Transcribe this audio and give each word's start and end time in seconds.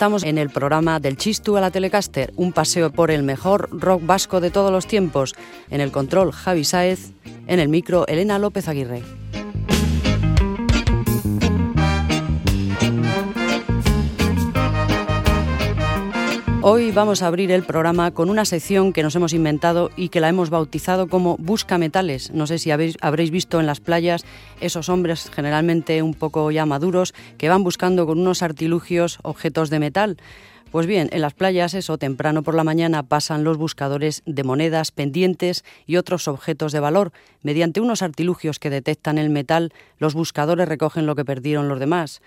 estamos 0.00 0.22
en 0.22 0.38
el 0.38 0.48
programa 0.48 0.98
del 0.98 1.18
Chistu 1.18 1.58
a 1.58 1.60
la 1.60 1.70
Telecaster, 1.70 2.32
un 2.36 2.52
paseo 2.52 2.90
por 2.90 3.10
el 3.10 3.22
mejor 3.22 3.68
rock 3.70 4.00
vasco 4.06 4.40
de 4.40 4.50
todos 4.50 4.72
los 4.72 4.86
tiempos. 4.86 5.34
En 5.68 5.82
el 5.82 5.92
control, 5.92 6.32
Javi 6.32 6.64
Sáez, 6.64 7.10
en 7.46 7.60
el 7.60 7.68
micro, 7.68 8.06
Elena 8.06 8.38
López 8.38 8.66
Aguirre. 8.66 9.02
Hoy 16.62 16.90
vamos 16.90 17.22
a 17.22 17.26
abrir 17.26 17.50
el 17.52 17.62
programa 17.62 18.10
con 18.10 18.28
una 18.28 18.44
sección 18.44 18.92
que 18.92 19.02
nos 19.02 19.16
hemos 19.16 19.32
inventado 19.32 19.90
y 19.96 20.10
que 20.10 20.20
la 20.20 20.28
hemos 20.28 20.50
bautizado 20.50 21.08
como 21.08 21.38
Busca 21.38 21.78
Metales. 21.78 22.32
No 22.32 22.46
sé 22.46 22.58
si 22.58 22.70
habréis 22.70 23.30
visto 23.30 23.60
en 23.60 23.66
las 23.66 23.80
playas 23.80 24.26
esos 24.60 24.90
hombres 24.90 25.30
generalmente 25.34 26.02
un 26.02 26.12
poco 26.12 26.50
ya 26.50 26.66
maduros 26.66 27.14
que 27.38 27.48
van 27.48 27.64
buscando 27.64 28.04
con 28.04 28.18
unos 28.18 28.42
artilugios 28.42 29.20
objetos 29.22 29.70
de 29.70 29.78
metal. 29.78 30.18
Pues 30.70 30.86
bien, 30.86 31.08
en 31.12 31.22
las 31.22 31.32
playas, 31.32 31.72
eso, 31.72 31.96
temprano 31.96 32.42
por 32.42 32.54
la 32.54 32.62
mañana 32.62 33.04
pasan 33.04 33.42
los 33.42 33.56
buscadores 33.56 34.22
de 34.26 34.44
monedas, 34.44 34.92
pendientes 34.92 35.64
y 35.86 35.96
otros 35.96 36.28
objetos 36.28 36.72
de 36.72 36.80
valor. 36.80 37.10
Mediante 37.42 37.80
unos 37.80 38.02
artilugios 38.02 38.58
que 38.58 38.70
detectan 38.70 39.16
el 39.16 39.30
metal, 39.30 39.72
los 39.98 40.12
buscadores 40.12 40.68
recogen 40.68 41.06
lo 41.06 41.16
que 41.16 41.24
perdieron 41.24 41.68
los 41.68 41.80
demás. 41.80 42.20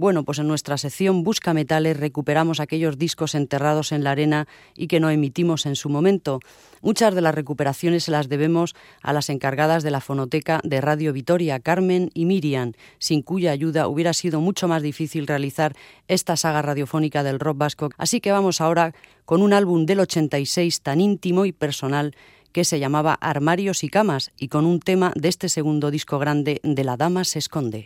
Bueno, 0.00 0.24
pues 0.24 0.38
en 0.38 0.48
nuestra 0.48 0.78
sección 0.78 1.24
Busca 1.24 1.52
Metales 1.52 1.94
recuperamos 1.94 2.58
aquellos 2.58 2.96
discos 2.96 3.34
enterrados 3.34 3.92
en 3.92 4.02
la 4.02 4.12
arena 4.12 4.48
y 4.74 4.86
que 4.86 4.98
no 4.98 5.10
emitimos 5.10 5.66
en 5.66 5.76
su 5.76 5.90
momento. 5.90 6.40
Muchas 6.80 7.14
de 7.14 7.20
las 7.20 7.34
recuperaciones 7.34 8.04
se 8.04 8.10
las 8.10 8.30
debemos 8.30 8.74
a 9.02 9.12
las 9.12 9.28
encargadas 9.28 9.82
de 9.82 9.90
la 9.90 10.00
fonoteca 10.00 10.62
de 10.64 10.80
Radio 10.80 11.12
Vitoria, 11.12 11.60
Carmen 11.60 12.10
y 12.14 12.24
Miriam, 12.24 12.72
sin 12.98 13.20
cuya 13.20 13.50
ayuda 13.50 13.88
hubiera 13.88 14.14
sido 14.14 14.40
mucho 14.40 14.68
más 14.68 14.82
difícil 14.82 15.26
realizar 15.26 15.76
esta 16.08 16.34
saga 16.34 16.62
radiofónica 16.62 17.22
del 17.22 17.38
rock 17.38 17.58
vasco. 17.58 17.90
Así 17.98 18.22
que 18.22 18.32
vamos 18.32 18.62
ahora 18.62 18.94
con 19.26 19.42
un 19.42 19.52
álbum 19.52 19.84
del 19.84 20.00
86 20.00 20.80
tan 20.80 21.02
íntimo 21.02 21.44
y 21.44 21.52
personal 21.52 22.16
que 22.52 22.64
se 22.64 22.80
llamaba 22.80 23.18
Armarios 23.20 23.84
y 23.84 23.90
Camas 23.90 24.32
y 24.38 24.48
con 24.48 24.64
un 24.64 24.80
tema 24.80 25.12
de 25.14 25.28
este 25.28 25.50
segundo 25.50 25.90
disco 25.90 26.18
grande 26.18 26.58
de 26.64 26.84
La 26.84 26.96
Dama 26.96 27.24
se 27.24 27.38
esconde. 27.38 27.84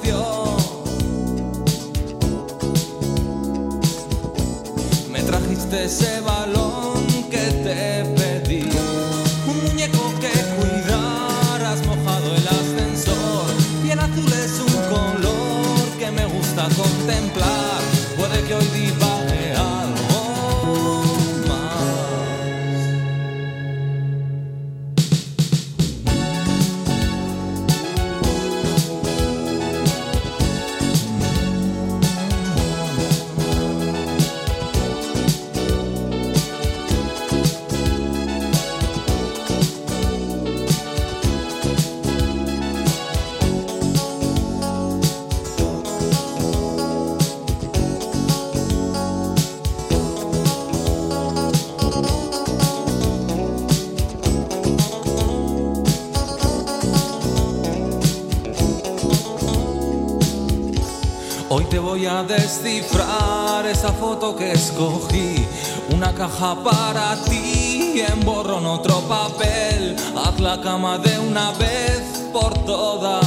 descifrar 62.22 63.66
esa 63.66 63.92
foto 63.92 64.36
que 64.36 64.52
escogí. 64.52 65.46
Una 65.94 66.12
caja 66.14 66.56
para 66.62 67.16
ti, 67.24 68.02
en 68.06 68.20
borrón 68.24 68.66
otro 68.66 69.00
papel. 69.02 69.96
Haz 70.16 70.40
la 70.40 70.60
cama 70.60 70.98
de 70.98 71.18
una 71.18 71.52
vez 71.52 72.24
por 72.32 72.54
todas. 72.64 73.26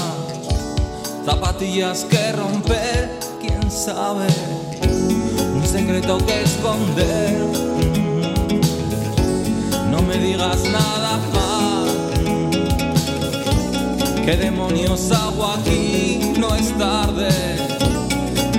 Zapatillas 1.25 2.05
que 2.05 2.31
romper, 2.31 3.19
quién 3.41 3.69
sabe. 3.69 4.27
Un 5.55 5.67
secreto 5.67 6.17
que 6.25 6.41
esconder. 6.41 7.37
No 9.91 10.01
me 10.01 10.17
digas 10.17 10.63
nada 10.63 11.19
más. 11.33 11.89
¿Qué 14.25 14.37
demonios 14.37 15.11
hago 15.11 15.47
aquí? 15.47 16.33
No 16.37 16.55
es 16.55 16.77
tarde 16.77 17.68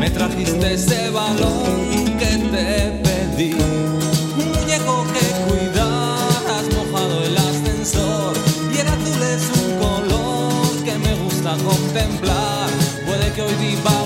me 0.00 0.08
trajiste 0.08 0.72
ese 0.72 1.10
balón 1.10 2.16
que 2.18 2.32
te 2.52 2.90
pedí. 3.04 3.52
Un 3.52 4.48
muñeco 4.54 5.04
que 5.14 5.26
cuidar, 5.46 6.42
has 6.56 6.66
mojado 6.74 7.22
el 7.22 7.36
ascensor. 7.36 8.34
Y 8.74 8.78
el 8.78 8.88
azul 8.88 9.22
es 9.36 9.44
un 9.60 9.78
color 9.78 10.84
que 10.86 10.98
me 10.98 11.14
gusta 11.16 11.54
contemplar. 11.58 12.70
Puede 13.06 13.30
que 13.34 13.42
hoy 13.42 13.54
divague 13.60 13.99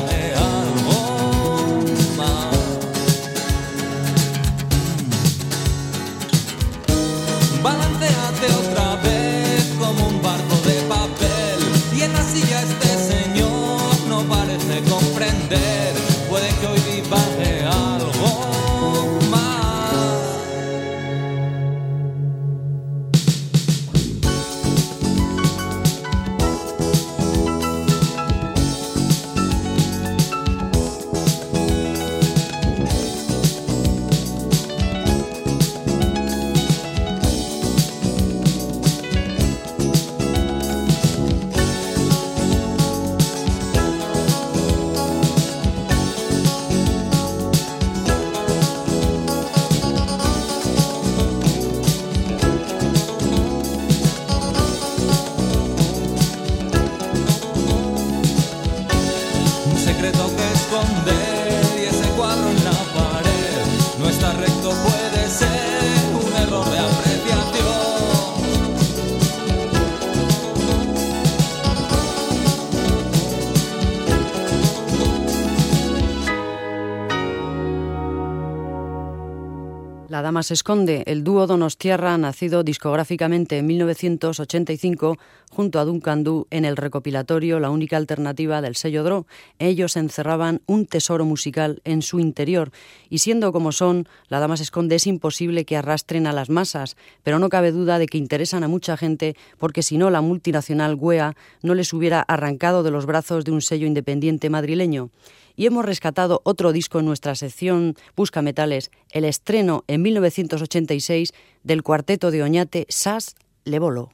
dama 80.24 80.42
se 80.42 80.54
esconde, 80.54 81.02
el 81.04 81.22
dúo 81.22 81.46
Donostiarra, 81.46 82.16
nacido 82.16 82.64
discográficamente 82.64 83.58
en 83.58 83.66
1985 83.66 85.18
junto 85.50 85.78
a 85.78 85.84
Duncan 85.84 86.24
Du 86.24 86.46
en 86.50 86.64
el 86.64 86.78
recopilatorio 86.78 87.60
La 87.60 87.68
única 87.68 87.98
alternativa 87.98 88.62
del 88.62 88.74
sello 88.74 89.04
Dro. 89.04 89.26
Ellos 89.58 89.98
encerraban 89.98 90.62
un 90.64 90.86
tesoro 90.86 91.26
musical 91.26 91.82
en 91.84 92.00
su 92.00 92.20
interior 92.20 92.72
y 93.10 93.18
siendo 93.18 93.52
como 93.52 93.70
son, 93.70 94.08
La 94.28 94.40
dama 94.40 94.56
se 94.56 94.62
esconde 94.62 94.94
es 94.94 95.06
imposible 95.06 95.66
que 95.66 95.76
arrastren 95.76 96.26
a 96.26 96.32
las 96.32 96.48
masas, 96.48 96.96
pero 97.22 97.38
no 97.38 97.50
cabe 97.50 97.70
duda 97.70 97.98
de 97.98 98.06
que 98.06 98.16
interesan 98.16 98.64
a 98.64 98.68
mucha 98.68 98.96
gente 98.96 99.36
porque 99.58 99.82
si 99.82 99.98
no 99.98 100.08
la 100.08 100.22
multinacional 100.22 100.96
GUEA 100.96 101.36
no 101.60 101.74
les 101.74 101.92
hubiera 101.92 102.22
arrancado 102.22 102.82
de 102.82 102.90
los 102.90 103.04
brazos 103.04 103.44
de 103.44 103.52
un 103.52 103.60
sello 103.60 103.86
independiente 103.86 104.48
madrileño 104.48 105.10
y 105.56 105.66
hemos 105.66 105.84
rescatado 105.84 106.40
otro 106.44 106.72
disco 106.72 106.98
en 106.98 107.06
nuestra 107.06 107.34
sección 107.34 107.94
Busca 108.16 108.42
Metales, 108.42 108.90
el 109.10 109.24
estreno 109.24 109.84
en 109.86 110.02
1986 110.02 111.32
del 111.62 111.82
cuarteto 111.82 112.30
de 112.30 112.42
Oñate 112.42 112.86
Sas 112.88 113.34
Levolo. 113.64 114.10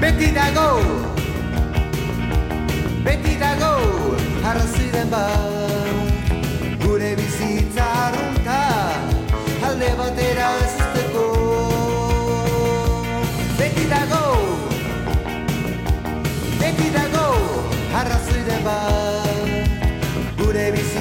Beti 0.00 0.32
dago 0.32 0.80
Beti 3.04 3.36
dago 3.36 4.16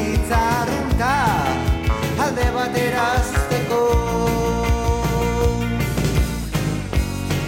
Arrunka 0.02 1.16
Alde 2.24 2.48
batera 2.56 3.06
ezteko 3.20 3.82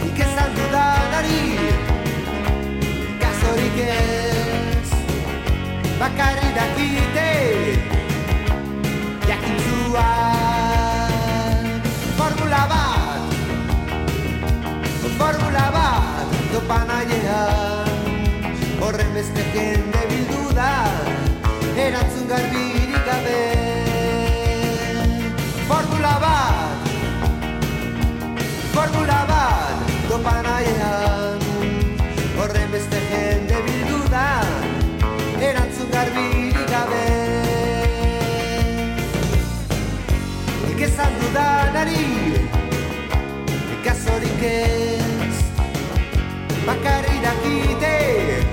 Nik 0.04 0.20
esan 0.26 0.52
dudanari 0.58 1.42
Kasorik 3.22 3.80
ez. 3.86 4.90
Bakarri 6.02 6.50
dakite 6.58 7.32
Jakintzuan. 9.30 10.62
Formula 12.20 12.62
bat 12.74 13.22
Formula 15.18 15.66
bat 15.80 16.28
Topan 16.54 16.90
aiean 17.02 17.90
Horren 18.84 19.12
beste 19.18 19.44
jende 19.58 20.02
bildu 20.14 20.44
da 20.54 20.74
Erantzun 21.76 22.28
garbirik 22.28 23.06
gabe. 23.06 23.40
Formula 25.68 26.14
bat. 26.22 26.90
Formula 28.74 29.26
bat. 29.26 29.78
Aiean 30.54 31.40
Horren 32.38 32.70
beste 32.72 33.00
jende 33.10 33.58
bildu 33.66 34.00
da. 34.14 34.28
Erantzun 35.50 35.90
garbirik 35.96 36.70
gabe. 36.70 37.06
Nik 40.68 40.82
esan 40.90 41.22
dudanari 41.22 42.06
Ikasorik 43.80 44.44
ez. 44.54 45.38
Bakarri 46.68 47.18
dakite 47.26 48.53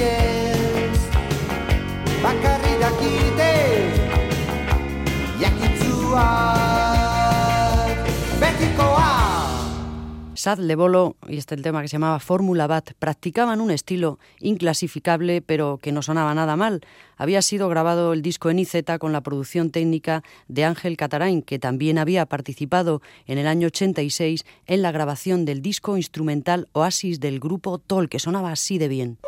Kasorik 0.00 0.08
ez 0.08 1.00
Bakarri 2.22 2.74
dakite 2.80 3.52
Betikoa 8.40 9.30
Sad 10.34 10.58
Levolo, 10.58 11.16
y 11.28 11.36
este 11.36 11.54
el 11.54 11.60
tema 11.60 11.82
que 11.82 11.88
se 11.88 11.96
llamaba 11.96 12.18
Fórmula 12.18 12.66
Bat, 12.66 12.92
practicaban 12.98 13.60
un 13.60 13.70
estilo 13.70 14.18
inclasificable 14.38 15.42
pero 15.42 15.76
que 15.76 15.92
no 15.92 16.00
sonaba 16.00 16.34
nada 16.34 16.56
mal. 16.56 16.80
Había 17.18 17.42
sido 17.42 17.68
grabado 17.68 18.14
el 18.14 18.22
disco 18.22 18.48
en 18.48 18.58
IZ 18.58 18.76
con 18.98 19.12
la 19.12 19.20
producción 19.20 19.70
técnica 19.70 20.22
de 20.48 20.64
Ángel 20.64 20.96
Catarain, 20.96 21.42
que 21.42 21.58
también 21.58 21.98
había 21.98 22.24
participado 22.24 23.02
en 23.26 23.36
el 23.36 23.46
año 23.46 23.66
86 23.66 24.46
en 24.66 24.80
la 24.80 24.92
grabación 24.92 25.44
del 25.44 25.60
disco 25.60 25.98
instrumental 25.98 26.68
Oasis 26.72 27.20
del 27.20 27.38
grupo 27.38 27.76
Tol, 27.78 28.08
que 28.08 28.18
sonaba 28.18 28.50
así 28.50 28.78
de 28.78 28.88
bien. 28.88 29.18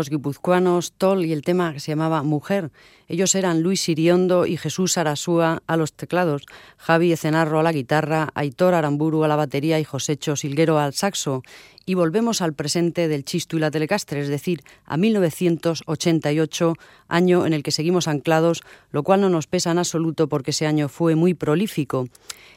Los 0.00 0.08
guipuzcoanos 0.08 0.92
Tol 0.92 1.26
y 1.26 1.32
el 1.34 1.42
tema 1.42 1.74
que 1.74 1.80
se 1.80 1.92
llamaba 1.92 2.22
Mujer. 2.22 2.70
Ellos 3.06 3.34
eran 3.34 3.60
Luis 3.60 3.86
Iriondo 3.86 4.46
y 4.46 4.56
Jesús 4.56 4.96
Arasúa 4.96 5.62
a 5.66 5.76
los 5.76 5.92
teclados, 5.92 6.46
Javi 6.78 7.12
Ecenarro 7.12 7.60
a 7.60 7.62
la 7.62 7.72
guitarra, 7.72 8.30
Aitor 8.34 8.72
Aramburu 8.72 9.24
a 9.24 9.28
la 9.28 9.36
batería 9.36 9.78
y 9.78 9.84
Josécho 9.84 10.36
Silguero 10.36 10.78
al 10.78 10.94
saxo. 10.94 11.42
Y 11.90 11.94
volvemos 11.94 12.40
al 12.40 12.54
presente 12.54 13.08
del 13.08 13.24
Chistu 13.24 13.56
y 13.56 13.60
la 13.60 13.72
Telecastre, 13.72 14.20
es 14.20 14.28
decir, 14.28 14.62
a 14.84 14.96
1988, 14.96 16.74
año 17.08 17.46
en 17.46 17.52
el 17.52 17.64
que 17.64 17.72
seguimos 17.72 18.06
anclados, 18.06 18.62
lo 18.92 19.02
cual 19.02 19.22
no 19.22 19.28
nos 19.28 19.48
pesa 19.48 19.72
en 19.72 19.78
absoluto 19.78 20.28
porque 20.28 20.52
ese 20.52 20.68
año 20.68 20.88
fue 20.88 21.16
muy 21.16 21.34
prolífico. 21.34 22.06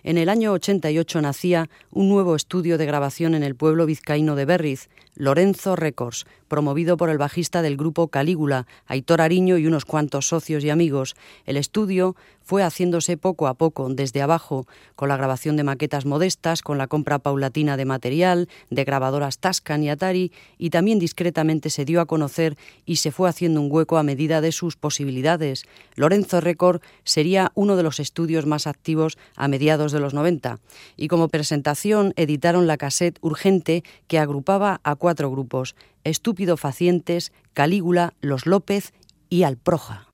En 0.04 0.20
el 0.20 0.30
año 0.30 0.52
88 0.52 1.22
nacía 1.22 1.68
un 1.90 2.10
nuevo 2.10 2.36
estudio 2.36 2.78
de 2.78 2.86
grabación 2.86 3.34
en 3.34 3.42
el 3.42 3.56
pueblo 3.56 3.88
vizcaíno 3.88 4.36
de 4.36 4.46
Berriz, 4.46 4.90
Lorenzo 5.16 5.76
Records, 5.76 6.26
promovido 6.48 6.98
por 6.98 7.10
el 7.10 7.18
bajista 7.18 7.62
del 7.62 7.78
grupo 7.78 8.10
Calígula, 8.10 8.68
Aitor 8.86 9.22
Ariño 9.22 9.58
y 9.58 9.66
unos 9.66 9.86
cuantos 9.86 10.28
socios 10.28 10.64
y 10.64 10.70
amigos. 10.70 11.16
El 11.46 11.58
estudio 11.58 12.16
fue 12.42 12.64
haciéndose 12.64 13.16
poco 13.16 13.48
a 13.48 13.54
poco, 13.54 13.88
desde 13.90 14.22
abajo, 14.22 14.68
con 14.96 15.10
la 15.10 15.18
grabación 15.18 15.56
de 15.56 15.64
maquetas 15.64 16.06
modestas, 16.06 16.62
con 16.62 16.78
la 16.78 16.88
compra 16.88 17.20
paulatina 17.20 17.78
de 17.78 17.86
material, 17.86 18.50
de 18.70 18.86
Tascan 19.32 19.84
y 19.84 19.90
Atari, 19.90 20.32
y 20.58 20.70
también 20.70 21.00
discretamente 21.00 21.70
se 21.70 21.86
dio 21.86 22.02
a 22.02 22.06
conocer 22.06 22.58
y 22.86 22.98
se 22.98 23.12
fue 23.12 23.30
haciendo 23.30 23.62
un 23.62 23.72
hueco 23.72 23.98
a 23.98 24.04
medida 24.04 24.42
de 24.42 24.52
sus 24.52 24.76
posibilidades. 24.76 25.64
Lorenzo 25.96 26.42
Record 26.42 26.82
sería 27.04 27.52
uno 27.56 27.76
de 27.76 27.84
los 27.84 28.00
estudios 28.00 28.46
más 28.46 28.68
activos 28.68 29.18
a 29.36 29.48
mediados 29.48 29.92
de 29.92 30.00
los 30.00 30.14
90, 30.14 30.60
y 30.98 31.08
como 31.08 31.30
presentación 31.30 32.14
editaron 32.16 32.68
la 32.68 32.78
cassette 32.78 33.20
Urgente 33.22 33.84
que 34.08 34.20
agrupaba 34.20 34.82
a 34.84 34.96
cuatro 34.96 35.32
grupos, 35.32 35.76
Estúpido 36.04 36.58
Facientes, 36.58 37.32
Calígula, 37.54 38.14
Los 38.22 38.46
López 38.46 38.94
y 39.30 39.44
Alproja. 39.44 40.08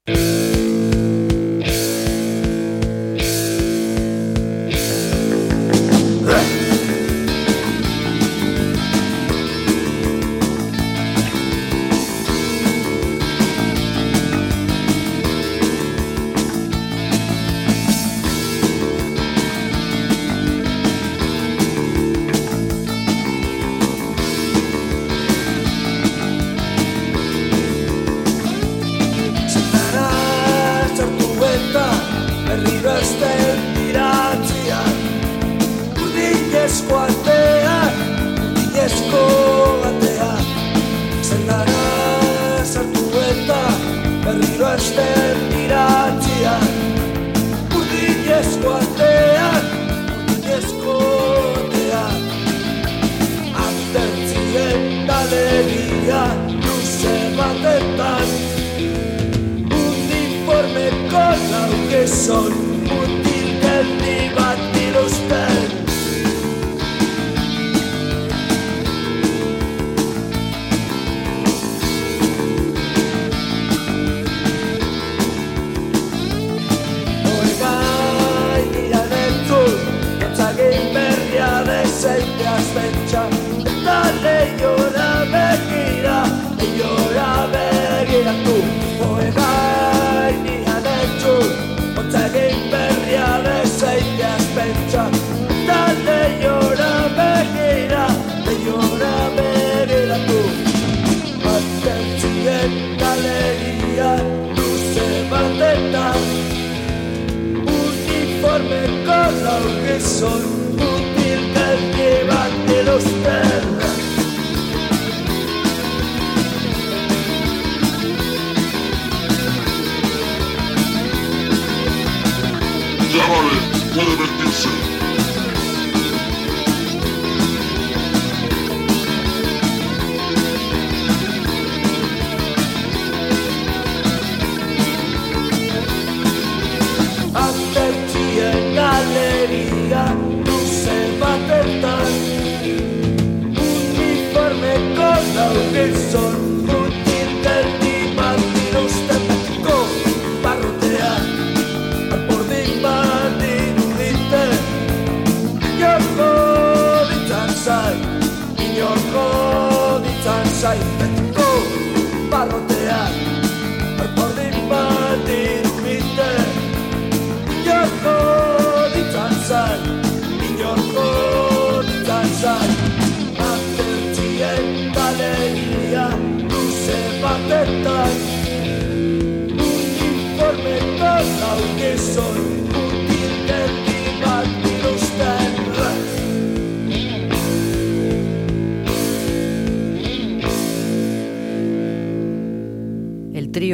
sun 62.10 62.52
would 62.90 63.19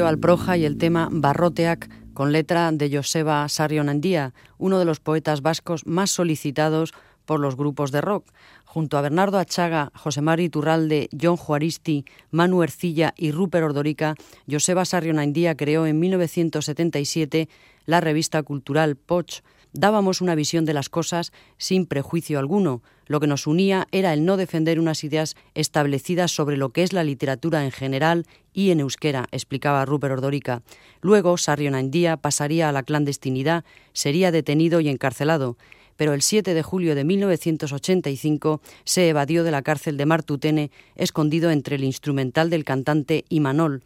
Alproja 0.04 0.58
y 0.58 0.66
el 0.66 0.78
tema 0.78 1.08
Barroteac 1.10 1.90
con 2.14 2.34
letra 2.34 2.70
de 2.72 2.94
Joseba 2.94 3.48
Sarionandía, 3.48 4.34
uno 4.58 4.78
de 4.78 4.86
los 4.86 5.00
poetas 5.00 5.42
vascos 5.42 5.86
más 5.86 6.12
solicitados 6.12 6.94
por 7.26 7.40
los 7.40 7.56
grupos 7.56 7.92
de 7.92 8.02
rock. 8.02 8.26
Junto 8.66 8.98
a 8.98 9.02
Bernardo 9.02 9.40
Achaga, 9.40 9.92
José 9.96 10.22
Mari 10.22 10.50
Turralde, 10.50 11.10
John 11.20 11.38
Juaristi, 11.38 12.04
Manu 12.30 12.62
Ercilla 12.62 13.14
y 13.16 13.32
Rupert 13.32 13.66
Ordorica, 13.66 14.16
Joseba 14.52 14.84
Sarionandía 14.84 15.56
creó 15.56 15.86
en 15.86 16.00
1977 16.00 17.48
la 17.86 18.02
revista 18.02 18.44
cultural 18.44 18.98
Poch, 18.98 19.42
dábamos 19.76 20.22
una 20.22 20.36
visión 20.36 20.66
de 20.66 20.74
las 20.74 20.90
cosas 20.90 21.32
sin 21.58 21.86
prejuicio 21.86 22.40
alguno. 22.40 22.82
Lo 23.06 23.20
que 23.20 23.28
nos 23.28 23.46
unía 23.46 23.88
era 23.92 24.14
el 24.14 24.26
no 24.26 24.38
defender 24.38 24.80
unas 24.80 25.04
ideas 25.04 25.36
establecidas 25.54 26.32
sobre 26.32 26.58
lo 26.58 26.70
que 26.70 26.84
es 26.84 26.94
la 26.94 27.04
literatura 27.04 27.64
en 27.64 27.72
general 27.72 28.26
y 28.54 28.72
en 28.72 28.80
euskera, 28.80 29.28
explicaba 29.32 29.86
Rupert 29.86 30.14
Ordorica. 30.14 30.64
Luego, 31.02 31.38
Sarrio 31.38 31.70
Nandía 31.72 32.18
pasaría 32.18 32.70
a 32.70 32.72
la 32.72 32.84
clandestinidad, 32.84 33.64
sería 33.94 34.32
detenido 34.32 34.80
y 34.80 34.90
encarcelado 34.90 35.58
pero 35.98 36.14
el 36.14 36.22
7 36.22 36.54
de 36.54 36.64
julio 36.64 36.96
de 36.96 37.04
1985 37.04 38.62
se 38.84 39.10
evadió 39.10 39.44
de 39.44 39.52
la 39.52 39.62
cárcel 39.62 39.98
de 39.98 40.06
Martutene, 40.06 40.72
escondido 40.96 41.52
entre 41.52 41.78
el 41.78 41.84
instrumental 41.84 42.50
del 42.50 42.66
cantante 42.66 43.26
Imanol. 43.30 43.82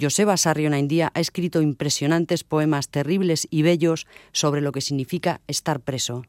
Joseba 0.00 0.36
Sarrionaindia 0.36 1.10
ha 1.14 1.20
escrito 1.20 1.62
impresionantes 1.62 2.44
poemas 2.44 2.88
terribles 2.88 3.46
y 3.50 3.62
bellos 3.62 4.06
sobre 4.32 4.60
lo 4.60 4.72
que 4.72 4.80
significa 4.80 5.40
estar 5.46 5.80
preso. 5.80 6.24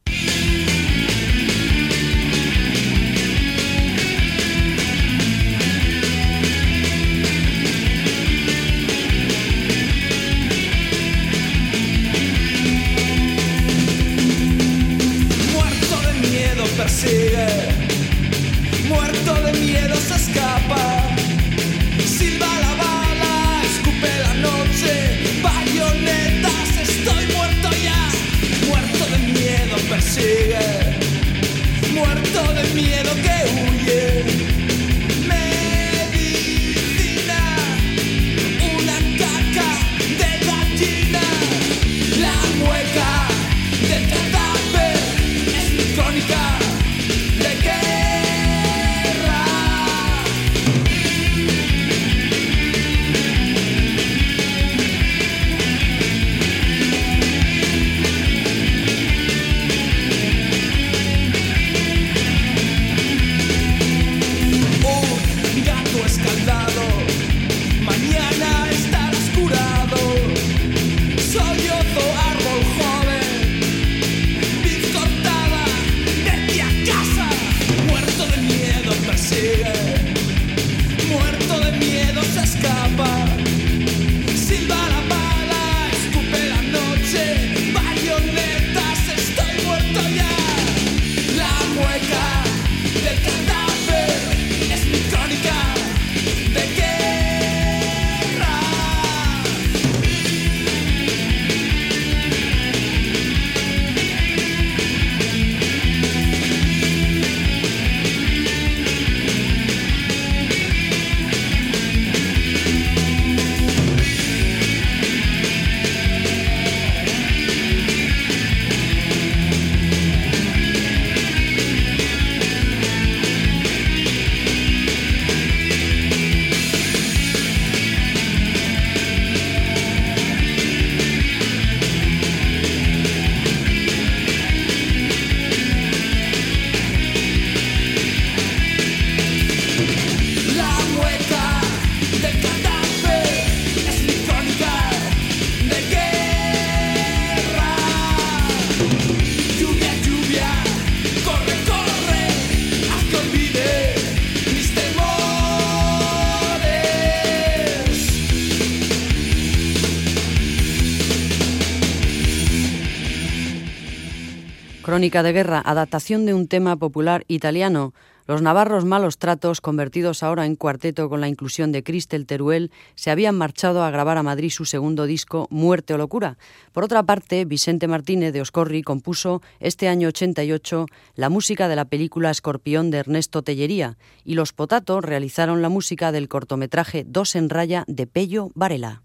Crónica 165.00 165.24
de 165.24 165.32
guerra, 165.32 165.62
adaptación 165.66 166.26
de 166.26 166.34
un 166.34 166.50
tema 166.50 166.76
popular 166.76 167.24
italiano. 167.30 167.94
Los 168.28 168.42
navarros 168.42 168.84
malos 168.84 169.18
tratos, 169.18 169.62
convertidos 169.62 170.24
ahora 170.24 170.46
en 170.46 170.58
cuarteto 170.58 171.08
con 171.08 171.22
la 171.22 171.30
inclusión 171.30 171.72
de 171.72 171.84
Cristel 171.84 172.26
Teruel, 172.26 172.70
se 172.96 173.10
habían 173.10 173.38
marchado 173.38 173.82
a 173.82 173.92
grabar 173.92 174.18
a 174.18 174.24
Madrid 174.24 174.50
su 174.50 174.66
segundo 174.66 175.06
disco, 175.06 175.48
Muerte 175.52 175.94
o 175.94 175.98
Locura. 175.98 176.38
Por 176.74 176.84
otra 176.84 177.04
parte, 177.04 177.46
Vicente 177.46 177.88
Martínez 177.88 178.34
de 178.34 178.42
Oscorri 178.42 178.82
compuso 178.82 179.42
este 179.62 179.88
año 179.88 180.10
88 180.10 180.88
la 181.16 181.30
música 181.30 181.70
de 181.70 181.78
la 181.78 181.86
película 181.86 182.30
Escorpión 182.30 182.92
de 182.92 182.98
Ernesto 182.98 183.42
Tellería 183.42 183.98
y 184.26 184.36
los 184.36 184.52
Potato 184.52 185.00
realizaron 185.00 185.62
la 185.62 185.70
música 185.70 186.12
del 186.12 186.28
cortometraje 186.28 187.06
Dos 187.08 187.38
en 187.38 187.50
raya 187.50 187.86
de 187.88 188.06
Pello 188.06 188.50
Varela. 188.54 189.02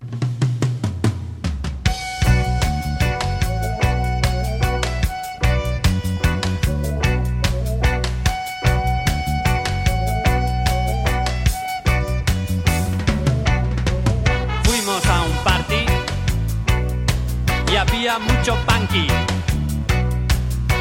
Mucho. 18.44 18.56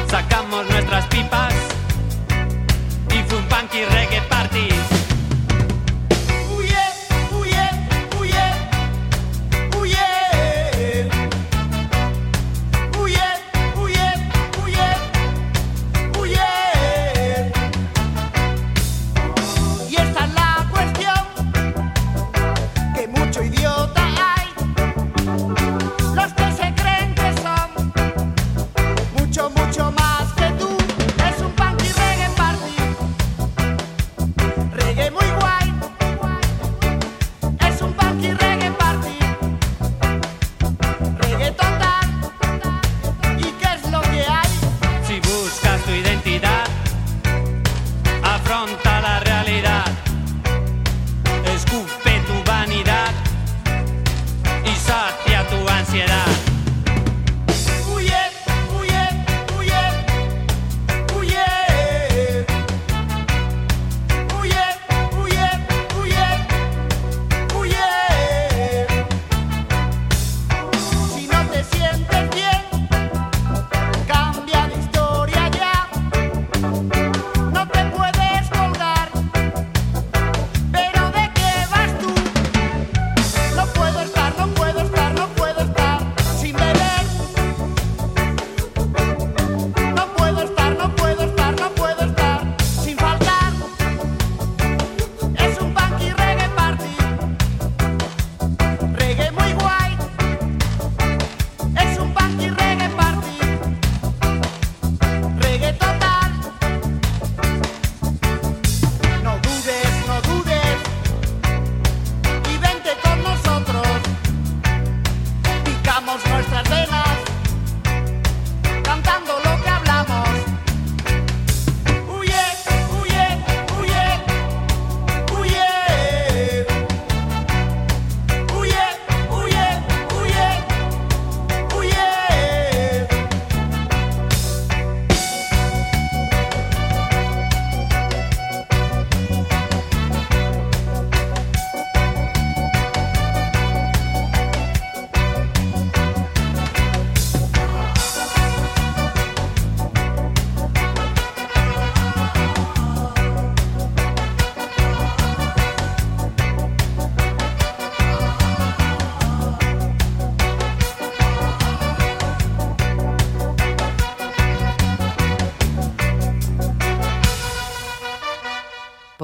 Sacamos 0.08 0.68
nuestras 0.68 1.06
pipas 1.06 1.54
y 3.08 3.22
fue 3.28 3.38
un 3.38 3.44
punky 3.46 3.84
reggae 3.86 4.20
party. 4.28 4.83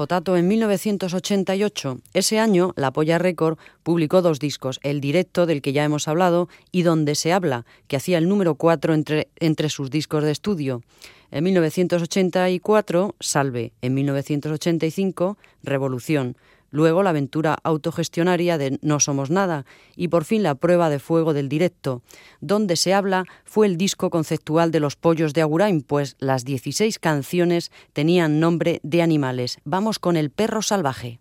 En 0.01 0.47
1988. 0.47 1.99
Ese 2.13 2.39
año, 2.39 2.73
la 2.75 2.91
Polla 2.91 3.19
Record 3.19 3.59
publicó 3.83 4.23
dos 4.23 4.39
discos, 4.39 4.79
El 4.81 4.99
Directo, 4.99 5.45
del 5.45 5.61
que 5.61 5.73
ya 5.73 5.83
hemos 5.83 6.07
hablado, 6.07 6.49
y 6.71 6.81
Donde 6.81 7.13
se 7.13 7.31
habla, 7.31 7.65
que 7.87 7.97
hacía 7.97 8.17
el 8.17 8.27
número 8.27 8.55
4 8.55 8.95
entre, 8.95 9.27
entre 9.39 9.69
sus 9.69 9.91
discos 9.91 10.23
de 10.23 10.31
estudio. 10.31 10.81
En 11.29 11.43
1984, 11.43 13.15
Salve. 13.19 13.73
En 13.81 13.93
1985, 13.93 15.37
Revolución 15.61 16.35
luego 16.71 17.03
la 17.03 17.11
aventura 17.11 17.57
autogestionaria 17.63 18.57
de 18.57 18.79
No 18.81 18.99
Somos 18.99 19.29
Nada 19.29 19.65
y 19.95 20.07
por 20.07 20.25
fin 20.25 20.41
la 20.41 20.55
prueba 20.55 20.89
de 20.89 20.99
fuego 20.99 21.33
del 21.33 21.49
directo. 21.49 22.01
Donde 22.39 22.75
se 22.75 22.93
habla 22.93 23.25
fue 23.45 23.67
el 23.67 23.77
disco 23.77 24.09
conceptual 24.09 24.71
de 24.71 24.79
los 24.79 24.95
pollos 24.95 25.33
de 25.33 25.41
Agurain, 25.41 25.81
pues 25.81 26.15
las 26.19 26.45
16 26.45 26.97
canciones 26.97 27.71
tenían 27.93 28.39
nombre 28.39 28.79
de 28.83 29.01
animales. 29.01 29.59
Vamos 29.63 29.99
con 29.99 30.17
el 30.17 30.31
perro 30.31 30.61
salvaje. 30.61 31.19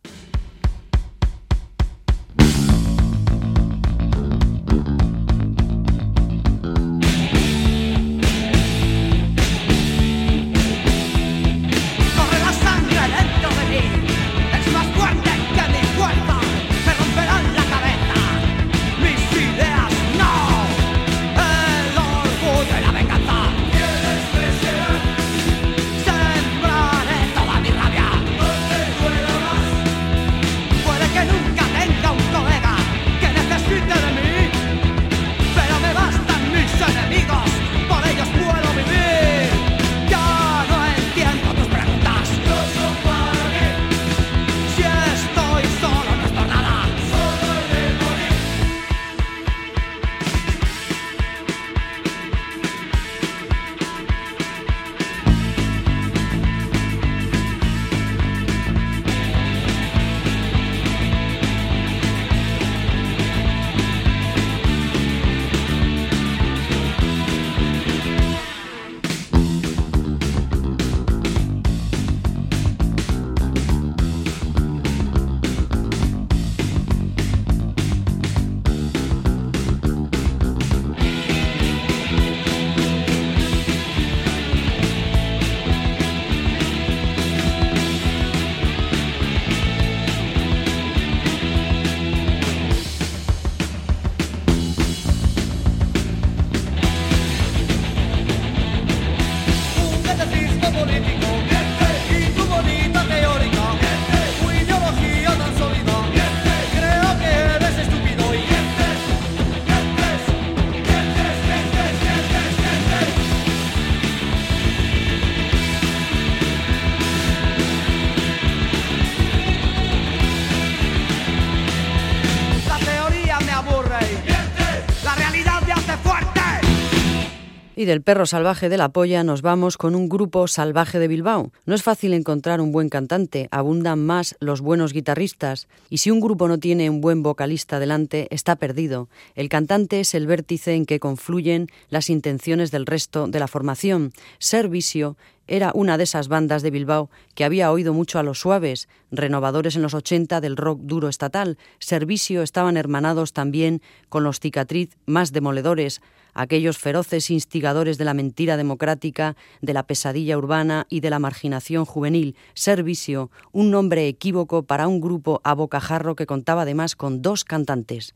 Y 127.80 127.86
del 127.86 128.02
perro 128.02 128.26
salvaje 128.26 128.68
de 128.68 128.76
la 128.76 128.90
polla 128.90 129.24
nos 129.24 129.40
vamos 129.40 129.78
con 129.78 129.94
un 129.94 130.10
grupo 130.10 130.46
salvaje 130.48 130.98
de 130.98 131.08
Bilbao. 131.08 131.50
No 131.64 131.74
es 131.74 131.82
fácil 131.82 132.12
encontrar 132.12 132.60
un 132.60 132.72
buen 132.72 132.90
cantante, 132.90 133.48
abundan 133.50 134.04
más 134.04 134.36
los 134.38 134.60
buenos 134.60 134.92
guitarristas, 134.92 135.66
y 135.88 135.96
si 135.96 136.10
un 136.10 136.20
grupo 136.20 136.46
no 136.46 136.58
tiene 136.58 136.90
un 136.90 137.00
buen 137.00 137.22
vocalista 137.22 137.78
delante, 137.78 138.28
está 138.32 138.56
perdido. 138.56 139.08
El 139.34 139.48
cantante 139.48 140.00
es 140.00 140.12
el 140.12 140.26
vértice 140.26 140.74
en 140.74 140.84
que 140.84 141.00
confluyen 141.00 141.68
las 141.88 142.10
intenciones 142.10 142.70
del 142.70 142.84
resto 142.84 143.28
de 143.28 143.40
la 143.40 143.48
formación. 143.48 144.12
Servicio 144.38 145.16
era 145.46 145.72
una 145.74 145.96
de 145.96 146.04
esas 146.04 146.28
bandas 146.28 146.62
de 146.62 146.70
Bilbao 146.70 147.08
que 147.34 147.44
había 147.44 147.72
oído 147.72 147.94
mucho 147.94 148.18
a 148.18 148.22
los 148.22 148.40
suaves, 148.40 148.90
renovadores 149.10 149.74
en 149.74 149.80
los 149.80 149.94
80 149.94 150.42
del 150.42 150.58
rock 150.58 150.80
duro 150.82 151.08
estatal. 151.08 151.56
Servicio 151.78 152.42
estaban 152.42 152.76
hermanados 152.76 153.32
también 153.32 153.80
con 154.10 154.22
los 154.22 154.38
cicatriz 154.38 154.98
más 155.06 155.32
demoledores, 155.32 156.02
aquellos 156.34 156.78
feroces 156.78 157.30
instigadores 157.30 157.98
de 157.98 158.04
la 158.04 158.14
mentira 158.14 158.56
democrática, 158.56 159.36
de 159.60 159.72
la 159.72 159.86
pesadilla 159.86 160.38
urbana 160.38 160.86
y 160.88 161.00
de 161.00 161.10
la 161.10 161.18
marginación 161.18 161.84
juvenil, 161.84 162.36
Servicio, 162.54 163.30
un 163.52 163.70
nombre 163.70 164.08
equívoco 164.08 164.62
para 164.62 164.88
un 164.88 165.00
grupo 165.00 165.40
a 165.44 165.54
bocajarro 165.54 166.16
que 166.16 166.26
contaba 166.26 166.62
además 166.62 166.96
con 166.96 167.22
dos 167.22 167.44
cantantes. 167.44 168.14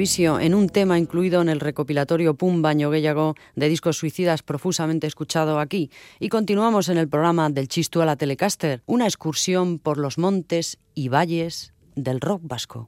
En 0.00 0.54
un 0.54 0.70
tema 0.70 0.98
incluido 0.98 1.42
en 1.42 1.50
el 1.50 1.60
recopilatorio 1.60 2.32
Pum 2.32 2.62
Baño 2.62 2.88
de 2.90 3.68
discos 3.68 3.98
suicidas 3.98 4.42
profusamente 4.42 5.06
escuchado 5.06 5.60
aquí. 5.60 5.90
Y 6.18 6.30
continuamos 6.30 6.88
en 6.88 6.96
el 6.96 7.06
programa 7.06 7.50
del 7.50 7.68
Chistu 7.68 8.00
a 8.00 8.06
la 8.06 8.16
Telecaster, 8.16 8.82
una 8.86 9.04
excursión 9.04 9.78
por 9.78 9.98
los 9.98 10.16
montes 10.16 10.78
y 10.94 11.10
valles 11.10 11.74
del 11.96 12.22
rock 12.22 12.40
vasco. 12.44 12.86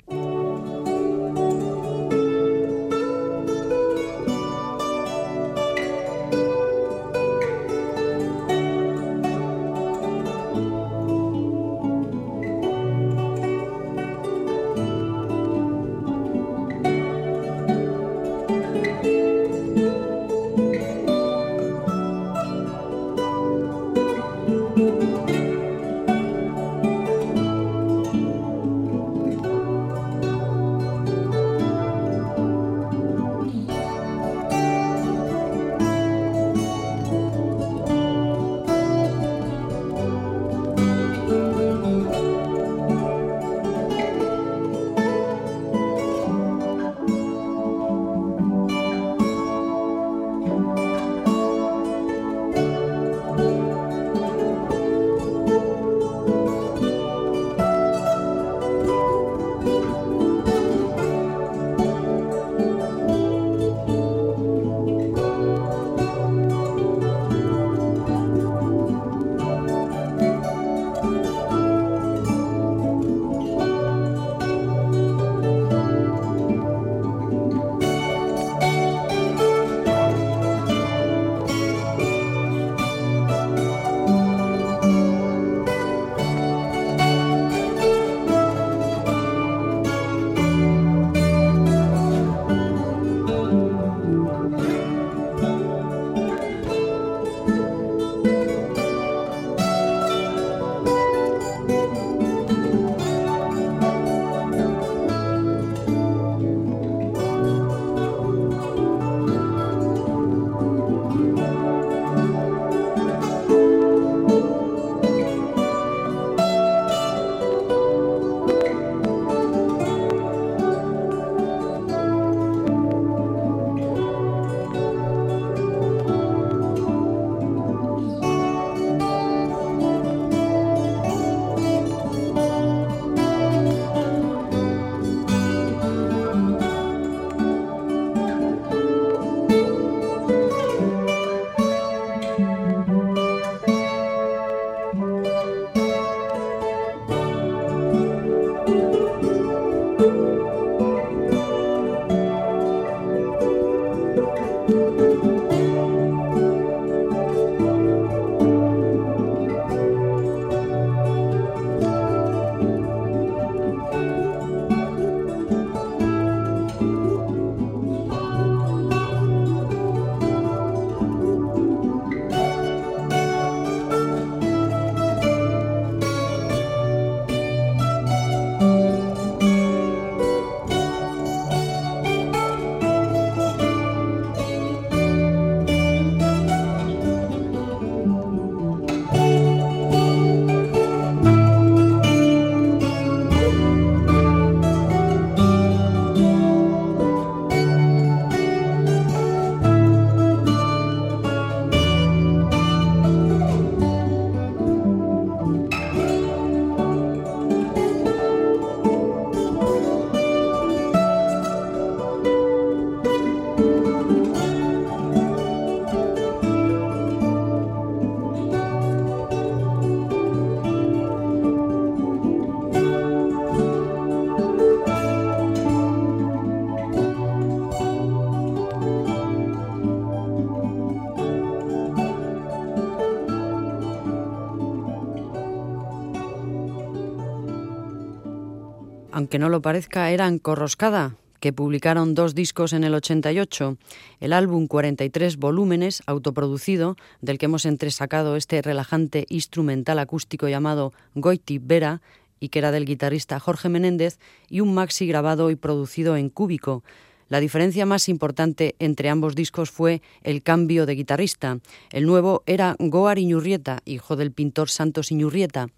Aunque 239.33 239.47
no 239.47 239.49
lo 239.49 239.63
parezca, 239.63 240.11
eran 240.11 240.39
Corroscada, 240.39 241.17
que 241.41 241.55
publicaron 241.55 242.15
dos 242.15 242.35
discos 242.35 242.75
en 242.75 242.85
el 242.85 242.95
88, 242.95 243.79
el 244.21 244.35
álbum 244.35 244.67
43 244.67 245.39
volúmenes, 245.39 246.03
autoproducido, 246.05 246.97
del 247.23 247.39
que 247.39 247.47
hemos 247.47 247.65
entresacado 247.65 248.37
este 248.37 248.61
relajante 248.61 249.25
instrumental 249.31 250.01
acústico 250.01 250.49
llamado 250.49 250.93
Goiti 251.15 251.57
Vera, 251.57 252.03
y 252.41 252.51
que 252.51 252.59
era 252.59 252.73
del 252.73 252.85
guitarrista 252.85 253.41
Jorge 253.41 253.71
Menéndez, 253.71 254.19
y 254.51 254.61
un 254.61 254.75
maxi 254.75 255.07
grabado 255.07 255.51
y 255.51 255.57
producido 255.57 256.19
en 256.19 256.29
cúbico. 256.29 256.85
La 257.31 257.41
diferencia 257.41 257.87
más 257.87 258.11
importante 258.11 258.75
entre 258.81 259.09
ambos 259.09 259.35
discos 259.35 259.71
fue 259.71 260.03
el 260.25 260.43
cambio 260.43 260.85
de 260.85 260.95
guitarrista. 260.95 261.59
El 261.91 262.05
nuevo 262.05 262.43
era 262.45 262.77
Goar 262.79 263.19
Iñurrieta, 263.19 263.81
hijo 263.87 264.15
del 264.15 264.33
pintor 264.33 264.69
Santos 264.69 265.11
Iñurrieta. 265.11 265.69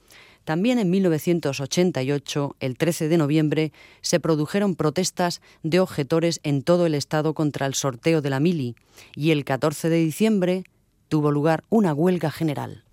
También 0.45 0.79
en 0.79 0.91
1988, 0.91 2.57
el 2.61 2.77
13 2.77 3.09
de 3.09 3.17
noviembre, 3.17 3.73
se 4.03 4.21
produjeron 4.21 4.77
protestas 4.77 5.41
de 5.63 5.81
objetores 5.81 6.41
en 6.43 6.63
todo 6.63 6.87
el 6.87 6.95
estado 6.95 7.35
contra 7.35 7.67
el 7.67 7.75
sorteo 7.75 8.21
de 8.21 8.31
la 8.31 8.41
mili 8.41 8.77
y 9.17 9.31
el 9.31 9.45
14 9.45 9.89
de 9.89 9.97
diciembre 9.97 10.65
tuvo 11.09 11.31
lugar 11.31 11.65
una 11.71 11.95
huelga 11.95 12.31
general. 12.31 12.84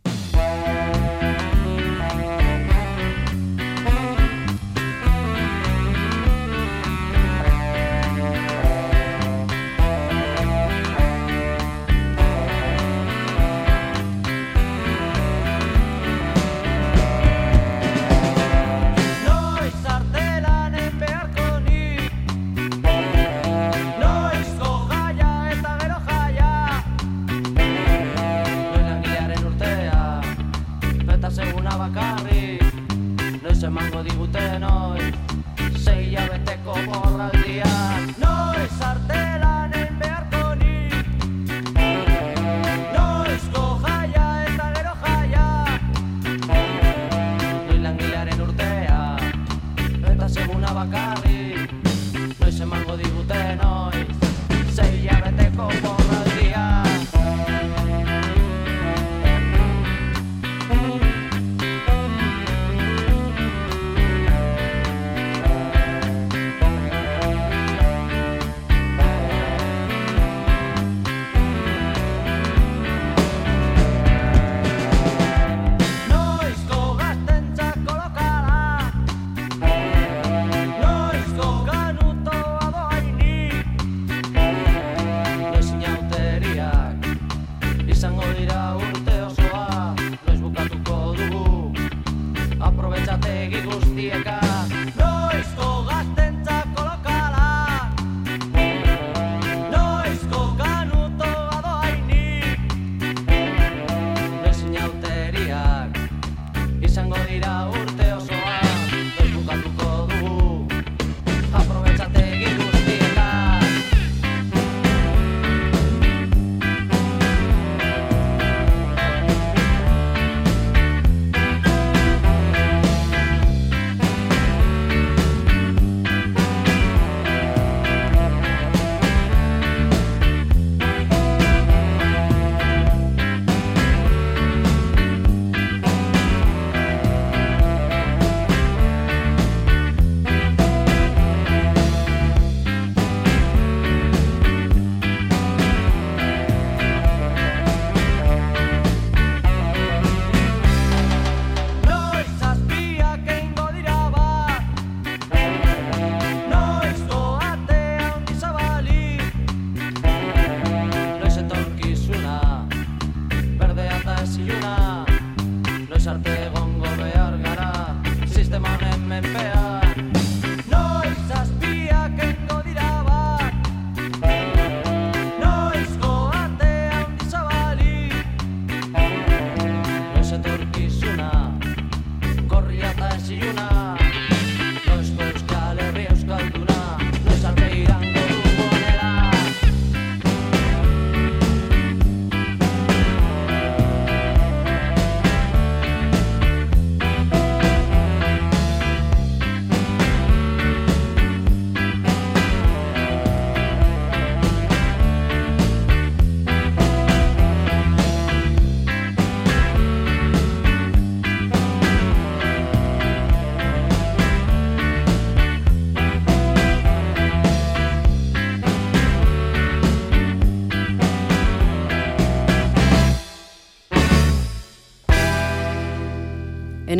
nos 34.61 35.01
sei 35.83 36.13
ya 36.13 36.21
bete 36.29 36.53
ko 36.61 36.77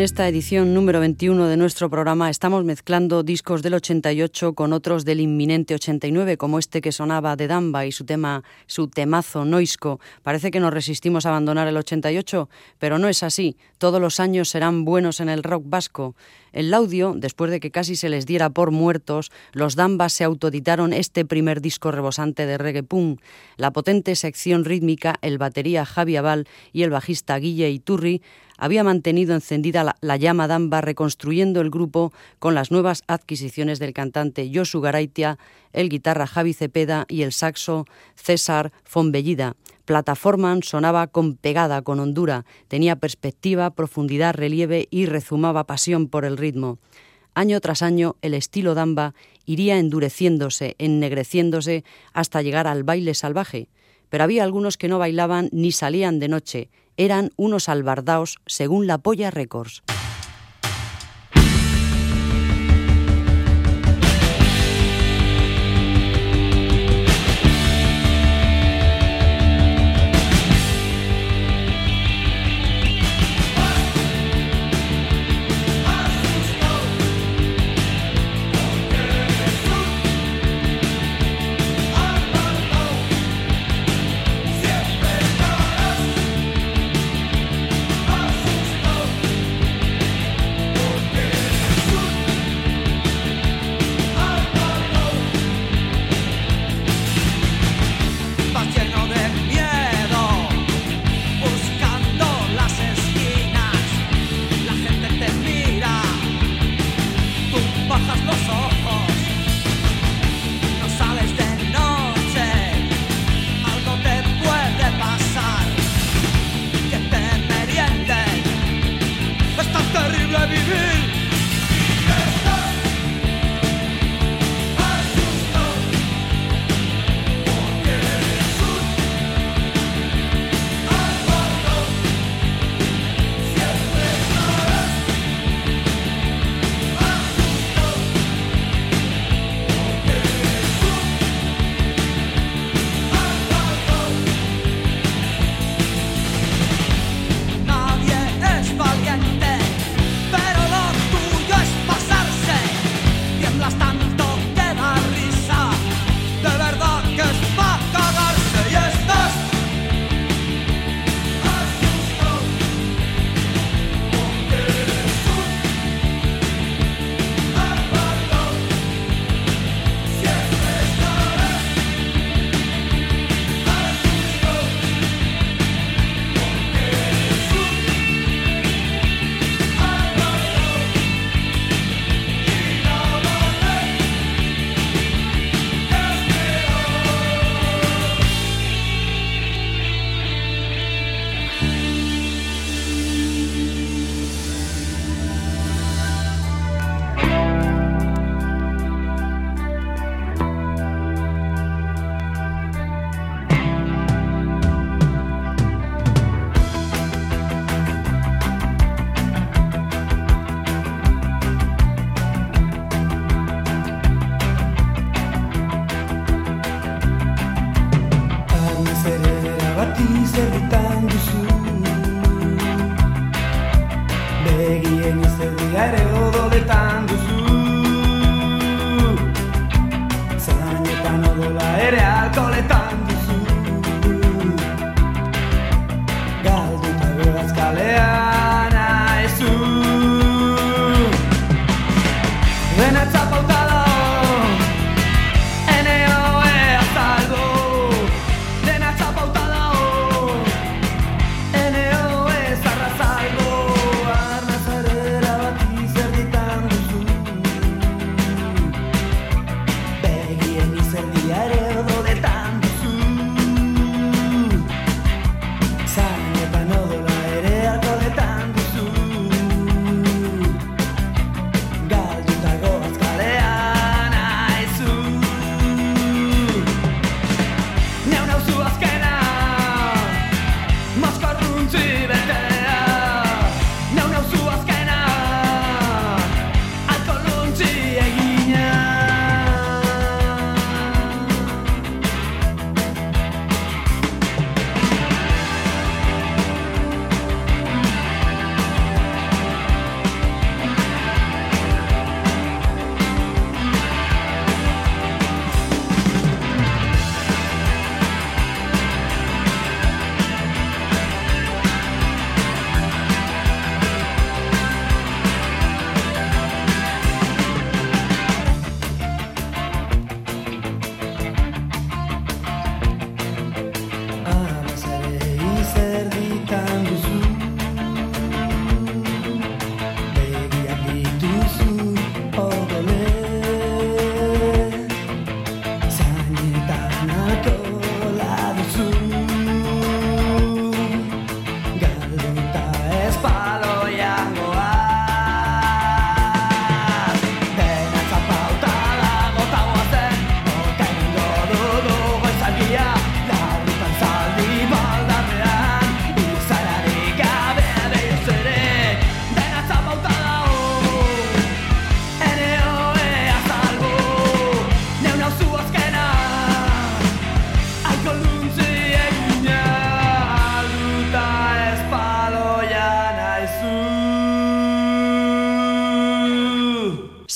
En 0.01 0.05
esta 0.05 0.27
edición 0.27 0.73
número 0.73 0.99
21 0.99 1.45
de 1.45 1.57
nuestro 1.57 1.87
programa 1.87 2.31
estamos 2.31 2.63
mezclando 2.63 3.21
discos 3.21 3.61
del 3.61 3.75
88 3.75 4.55
con 4.55 4.73
otros 4.73 5.05
del 5.05 5.19
inminente 5.19 5.75
89, 5.75 6.37
como 6.37 6.57
este 6.57 6.81
que 6.81 6.91
sonaba 6.91 7.35
de 7.35 7.45
Damba 7.45 7.85
y 7.85 7.91
su 7.91 8.03
tema, 8.03 8.43
su 8.65 8.87
temazo 8.87 9.45
Noisco. 9.45 9.99
Parece 10.23 10.49
que 10.49 10.59
nos 10.59 10.73
resistimos 10.73 11.27
a 11.27 11.29
abandonar 11.29 11.67
el 11.67 11.77
88, 11.77 12.49
pero 12.79 12.97
no 12.97 13.09
es 13.09 13.21
así. 13.21 13.57
Todos 13.77 14.01
los 14.01 14.19
años 14.19 14.49
serán 14.49 14.85
buenos 14.85 15.19
en 15.19 15.29
el 15.29 15.43
rock 15.43 15.65
vasco. 15.67 16.15
En 16.53 16.71
Laudio, 16.71 17.13
después 17.15 17.51
de 17.51 17.59
que 17.59 17.71
casi 17.71 17.95
se 17.95 18.09
les 18.09 18.25
diera 18.25 18.49
por 18.49 18.71
muertos, 18.71 19.31
los 19.53 19.75
Dambas 19.75 20.13
se 20.13 20.23
autoeditaron 20.23 20.93
este 20.93 21.25
primer 21.25 21.61
disco 21.61 21.91
rebosante 21.91 22.45
de 22.45 22.57
reggae 22.57 22.83
punk. 22.83 23.21
La 23.57 23.71
potente 23.71 24.15
sección 24.15 24.65
rítmica, 24.65 25.15
el 25.21 25.37
batería 25.37 25.85
Javi 25.85 26.17
Aval 26.17 26.47
y 26.73 26.83
el 26.83 26.89
bajista 26.89 27.37
Guille 27.37 27.69
Iturri 27.69 28.21
había 28.61 28.83
mantenido 28.83 29.33
encendida 29.33 29.95
la, 30.01 30.17
llama 30.17 30.47
Damba 30.47 30.81
reconstruyendo 30.81 31.61
el 31.61 31.71
grupo 31.71 32.13
con 32.37 32.53
las 32.53 32.69
nuevas 32.69 33.01
adquisiciones 33.07 33.79
del 33.79 33.91
cantante 33.91 34.51
Josu 34.53 34.81
Garaitia, 34.81 35.39
el 35.73 35.89
guitarra 35.89 36.27
Javi 36.27 36.53
Cepeda 36.53 37.05
y 37.07 37.23
el 37.23 37.31
saxo 37.31 37.87
César 38.15 38.71
Fonbellida. 38.83 39.55
Plataforma 39.85 40.57
sonaba 40.61 41.07
con 41.07 41.35
pegada, 41.35 41.81
con 41.81 41.99
hondura, 41.99 42.45
tenía 42.67 42.95
perspectiva, 42.95 43.71
profundidad, 43.71 44.35
relieve 44.35 44.87
y 44.91 45.05
rezumaba 45.05 45.65
pasión 45.65 46.07
por 46.07 46.25
el 46.25 46.37
ritmo. 46.37 46.79
Año 47.33 47.59
tras 47.61 47.81
año 47.81 48.17
el 48.21 48.33
estilo 48.33 48.75
damba 48.75 49.13
iría 49.45 49.77
endureciéndose, 49.77 50.75
ennegreciéndose 50.79 51.83
hasta 52.13 52.41
llegar 52.41 52.67
al 52.67 52.83
baile 52.83 53.13
salvaje, 53.13 53.69
pero 54.09 54.23
había 54.23 54.43
algunos 54.43 54.77
que 54.77 54.89
no 54.89 54.99
bailaban 54.99 55.49
ni 55.51 55.71
salían 55.71 56.19
de 56.19 56.27
noche, 56.27 56.69
eran 56.97 57.31
unos 57.37 57.69
albardaos 57.69 58.39
según 58.45 58.85
la 58.85 58.97
Polla 58.97 59.31
Records. 59.31 59.81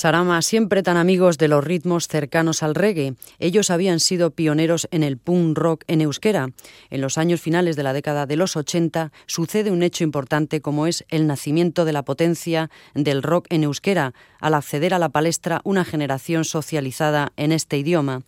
Sarama, 0.06 0.40
siempre 0.40 0.84
tan 0.84 0.98
amigos 0.98 1.36
de 1.36 1.48
los 1.48 1.64
ritmos 1.64 2.06
cercanos 2.06 2.62
al 2.62 2.76
reggae. 2.76 3.16
Ellos 3.40 3.70
habían 3.70 3.98
sido 3.98 4.30
pioneros 4.30 4.86
en 4.92 5.02
el 5.02 5.18
punk 5.18 5.58
rock 5.58 5.82
en 5.88 6.00
euskera. 6.00 6.50
En 6.90 7.00
los 7.00 7.18
años 7.18 7.40
finales 7.40 7.74
de 7.74 7.82
la 7.82 7.92
década 7.92 8.24
de 8.24 8.36
los 8.36 8.54
80 8.54 9.10
sucede 9.26 9.72
un 9.72 9.82
hecho 9.82 10.04
importante 10.04 10.60
como 10.60 10.86
es 10.86 11.04
el 11.08 11.26
nacimiento 11.26 11.84
de 11.84 11.92
la 11.92 12.04
potencia 12.04 12.70
del 12.94 13.24
rock 13.24 13.46
en 13.50 13.64
euskera, 13.64 14.14
al 14.38 14.54
acceder 14.54 14.94
a 14.94 15.00
la 15.00 15.08
palestra 15.08 15.60
una 15.64 15.84
generación 15.84 16.44
socializada 16.44 17.32
en 17.36 17.50
este 17.50 17.76
idioma. 17.76 18.22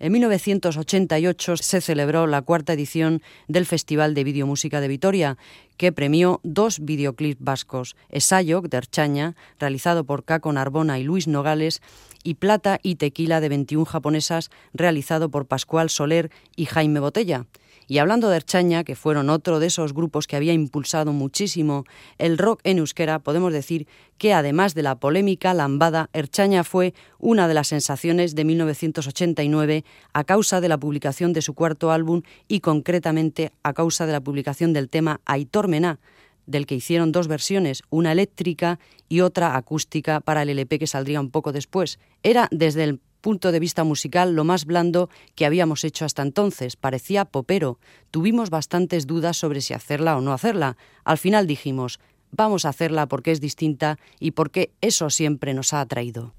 En 0.00 0.12
1988 0.12 1.56
se 1.56 1.80
celebró 1.80 2.28
la 2.28 2.42
cuarta 2.42 2.72
edición 2.72 3.20
del 3.48 3.66
Festival 3.66 4.14
de 4.14 4.22
Videomúsica 4.22 4.80
de 4.80 4.86
Vitoria, 4.86 5.38
que 5.76 5.90
premió 5.90 6.40
dos 6.44 6.78
videoclips 6.84 7.42
vascos, 7.42 7.96
Esayok 8.08 8.68
de 8.68 8.76
Erchaña, 8.76 9.34
realizado 9.58 10.04
por 10.04 10.24
Caco 10.24 10.52
Narbona 10.52 11.00
y 11.00 11.02
Luis 11.02 11.26
Nogales, 11.26 11.82
y 12.22 12.34
Plata 12.34 12.78
y 12.82 12.96
Tequila 12.96 13.40
de 13.40 13.48
21 13.48 13.84
japonesas, 13.86 14.50
realizado 14.72 15.30
por 15.30 15.46
Pascual 15.46 15.90
Soler 15.90 16.30
y 16.54 16.66
Jaime 16.66 17.00
Botella. 17.00 17.46
Y 17.90 17.98
hablando 17.98 18.28
de 18.28 18.36
Erchaña, 18.36 18.84
que 18.84 18.94
fueron 18.94 19.30
otro 19.30 19.60
de 19.60 19.66
esos 19.66 19.94
grupos 19.94 20.26
que 20.26 20.36
había 20.36 20.52
impulsado 20.52 21.14
muchísimo 21.14 21.84
el 22.18 22.36
rock 22.36 22.60
en 22.64 22.78
euskera, 22.78 23.18
podemos 23.18 23.50
decir 23.50 23.88
que 24.18 24.34
además 24.34 24.74
de 24.74 24.82
la 24.82 24.96
polémica 24.96 25.54
lambada, 25.54 26.10
Erchaña 26.12 26.64
fue 26.64 26.92
una 27.18 27.48
de 27.48 27.54
las 27.54 27.68
sensaciones 27.68 28.34
de 28.34 28.44
1989 28.44 29.84
a 30.12 30.24
causa 30.24 30.60
de 30.60 30.68
la 30.68 30.76
publicación 30.76 31.32
de 31.32 31.40
su 31.40 31.54
cuarto 31.54 31.90
álbum 31.90 32.20
y 32.46 32.60
concretamente 32.60 33.52
a 33.62 33.72
causa 33.72 34.04
de 34.04 34.12
la 34.12 34.20
publicación 34.20 34.74
del 34.74 34.90
tema 34.90 35.22
Aitor 35.24 35.66
Mená, 35.66 35.98
del 36.44 36.66
que 36.66 36.74
hicieron 36.74 37.10
dos 37.10 37.26
versiones, 37.26 37.82
una 37.88 38.12
eléctrica 38.12 38.78
y 39.08 39.20
otra 39.20 39.56
acústica 39.56 40.20
para 40.20 40.42
el 40.42 40.50
LP 40.50 40.78
que 40.78 40.86
saldría 40.86 41.20
un 41.20 41.30
poco 41.30 41.52
después. 41.52 41.98
Era 42.22 42.48
desde 42.50 42.84
el 42.84 43.00
punto 43.20 43.52
de 43.52 43.60
vista 43.60 43.84
musical 43.84 44.34
lo 44.34 44.44
más 44.44 44.64
blando 44.64 45.10
que 45.34 45.46
habíamos 45.46 45.84
hecho 45.84 46.04
hasta 46.04 46.22
entonces. 46.22 46.76
Parecía 46.76 47.24
popero. 47.24 47.78
Tuvimos 48.10 48.50
bastantes 48.50 49.06
dudas 49.06 49.36
sobre 49.36 49.60
si 49.60 49.74
hacerla 49.74 50.16
o 50.16 50.20
no 50.20 50.32
hacerla. 50.32 50.76
Al 51.04 51.18
final 51.18 51.46
dijimos, 51.46 52.00
vamos 52.30 52.64
a 52.64 52.70
hacerla 52.70 53.06
porque 53.06 53.32
es 53.32 53.40
distinta 53.40 53.98
y 54.18 54.32
porque 54.32 54.72
eso 54.80 55.10
siempre 55.10 55.54
nos 55.54 55.72
ha 55.72 55.80
atraído. 55.80 56.34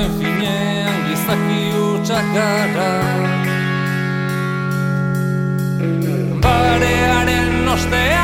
Azken 0.00 0.12
finean 0.18 0.96
gizaki 1.08 1.62
utxak 1.76 2.26
gara 2.34 2.92
Barearen 6.42 7.68
ostean 7.74 8.19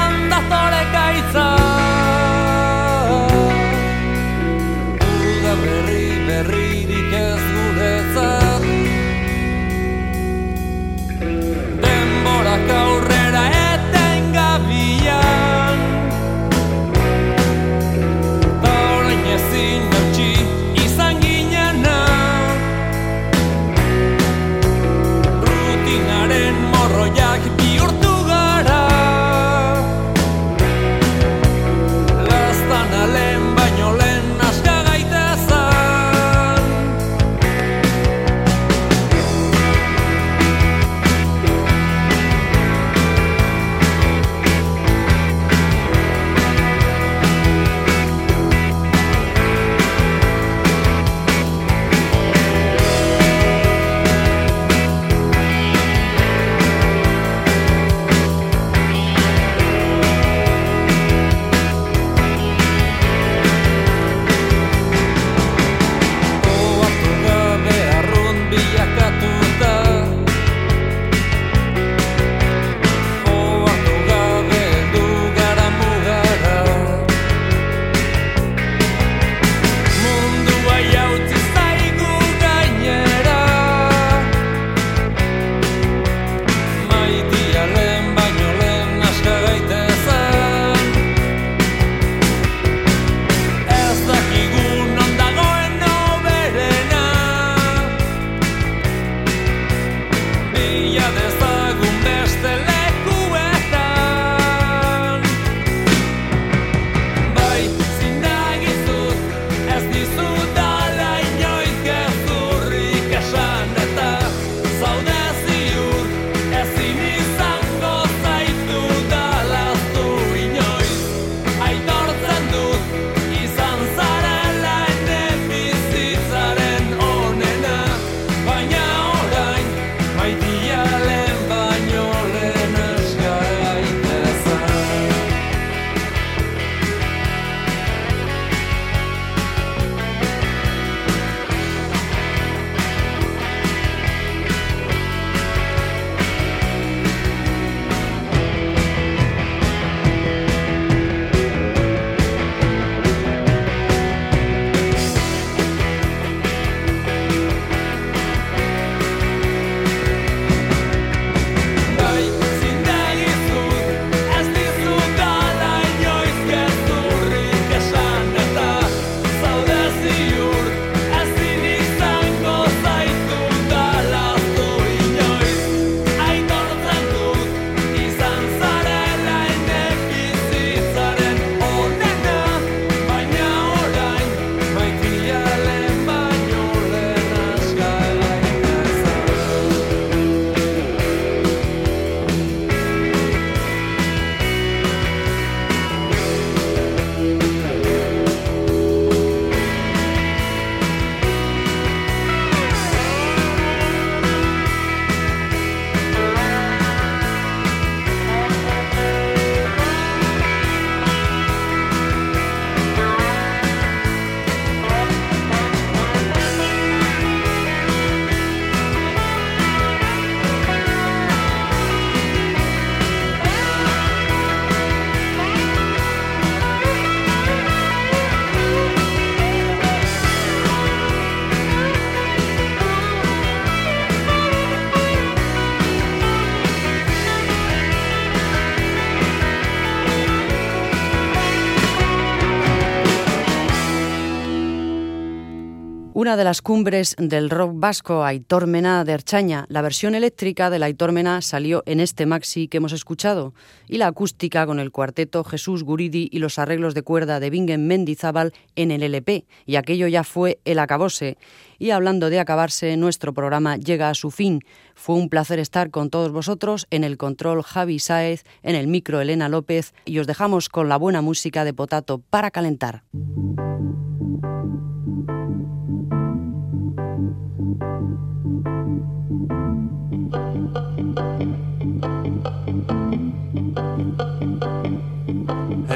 De 246.37 246.45
las 246.45 246.61
cumbres 246.61 247.17
del 247.19 247.49
rock 247.49 247.71
vasco, 247.77 248.23
Aitor 248.23 248.67
Mena 248.67 249.05
de 249.05 249.13
Erchaña. 249.13 249.65
La 249.71 249.81
versión 249.81 250.15
eléctrica 250.15 250.69
de 250.69 250.79
la 250.79 250.85
Aitor 250.85 251.11
Mena 251.11 251.41
salió 251.41 251.83
en 251.87 251.99
este 251.99 252.27
maxi 252.27 252.69
que 252.69 252.77
hemos 252.77 252.93
escuchado 252.93 253.55
y 253.89 253.97
la 253.97 254.09
acústica 254.09 254.67
con 254.67 254.79
el 254.79 254.93
cuarteto 254.93 255.45
Jesús 255.45 255.83
Guridi 255.83 256.29
y 256.31 256.39
los 256.39 256.59
arreglos 256.59 256.93
de 256.93 257.01
cuerda 257.01 257.41
de 257.41 257.49
Bingen 257.49 257.87
Mendizábal 257.87 258.53
en 258.75 258.91
el 258.91 259.03
LP. 259.03 259.47
Y 259.65 259.77
aquello 259.77 260.09
ya 260.09 260.25
fue 260.25 260.61
el 260.67 260.79
acabose. 260.79 261.39
Y 261.79 261.91
hablando 261.91 262.29
de 262.29 262.39
acabarse, 262.39 262.99
nuestro 262.99 263.33
programa 263.33 263.79
llega 263.79 264.11
a 264.11 264.15
su 264.15 264.31
fin. 264.31 264.61
Fue 264.95 265.15
un 265.15 265.31
placer 265.31 265.59
estar 265.59 265.91
con 265.91 266.11
todos 266.11 266.33
vosotros 266.33 266.87
en 266.91 267.03
el 267.03 267.17
control 267.17 267.63
Javi 267.63 267.99
Sáez, 267.99 268.45
en 268.63 268.75
el 268.75 268.89
micro 268.89 269.23
Elena 269.23 269.49
López 269.49 269.95
y 270.05 270.19
os 270.19 270.27
dejamos 270.27 270.69
con 270.69 270.91
la 270.91 270.99
buena 270.99 271.23
música 271.23 271.65
de 271.65 271.73
Potato 271.73 272.23
para 272.29 272.51
calentar. 272.51 273.05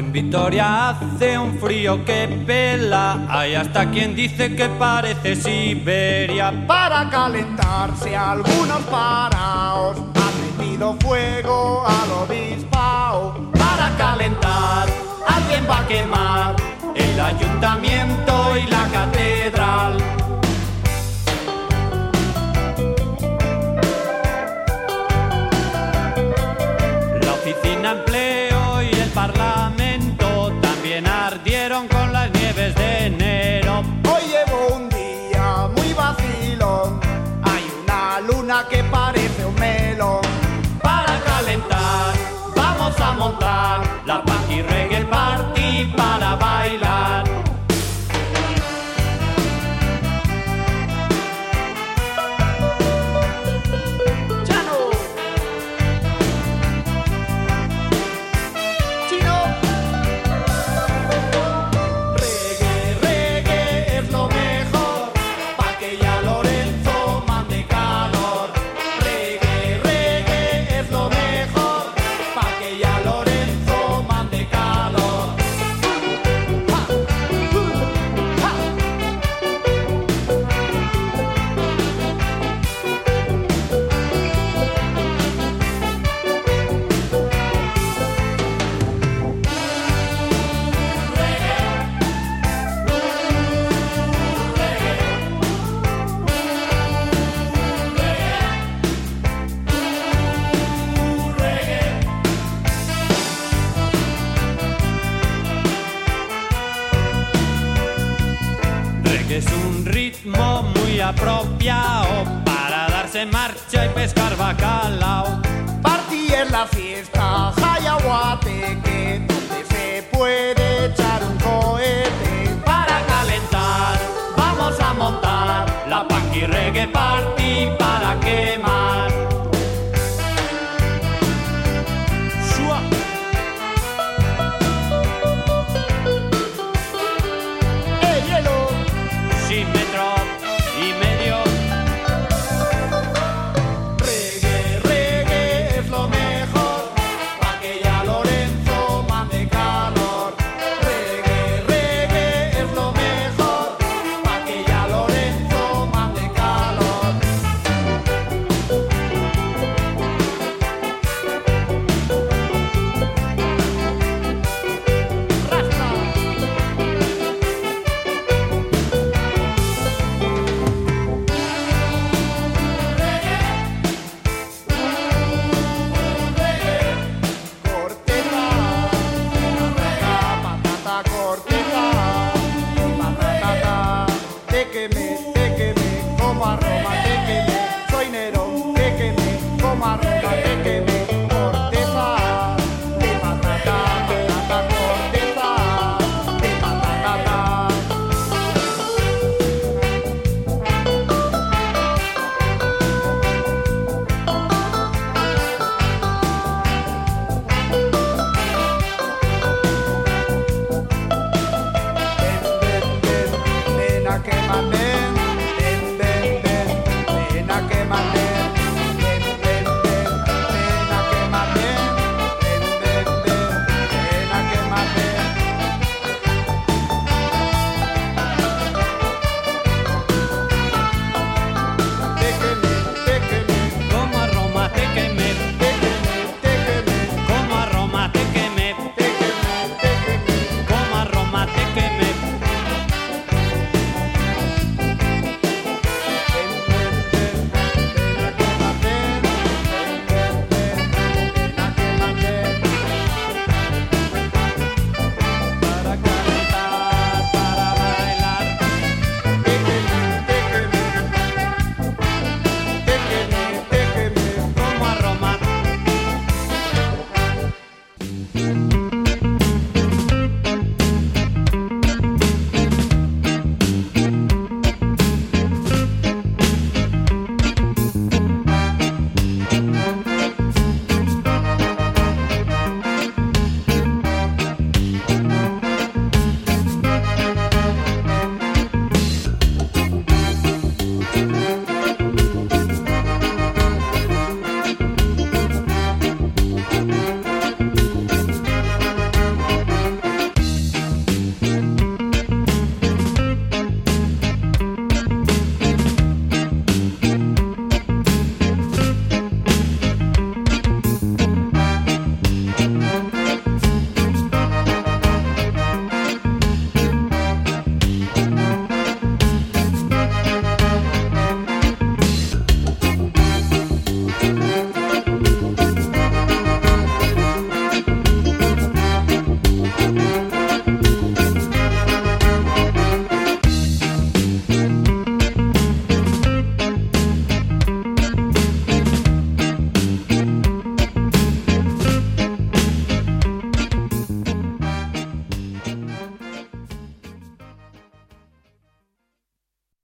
En 0.01 0.13
Vitoria 0.13 0.89
hace 0.89 1.37
un 1.37 1.59
frío 1.59 2.03
que 2.07 2.27
pela, 2.47 3.19
hay 3.29 3.55
hasta 3.55 3.91
quien 3.91 4.17
dice 4.17 4.57
que 4.57 4.67
parece 4.67 5.37
Siberia. 5.37 6.67
Para 6.67 7.11
calentarse 7.11 8.17
algunos 8.17 8.81
paraos 8.91 9.99
han 9.99 10.59
metido 10.59 10.97
fuego 11.01 11.85
al 11.87 12.13
obispao. 12.13 13.53
Para 13.53 13.95
calentar, 13.99 14.89
alguien 15.29 15.67
va 15.69 15.81
a 15.81 15.87
quemar 15.87 16.57
el 16.95 17.21
ayuntamiento 17.21 18.57
y 18.57 18.71
la 18.71 18.89
catedral. 18.91 19.20